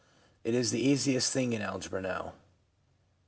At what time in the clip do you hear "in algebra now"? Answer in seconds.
1.53-2.33